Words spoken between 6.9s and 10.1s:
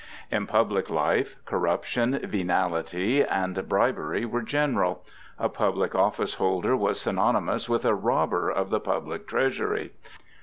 synonymous with a robber of the public treasury.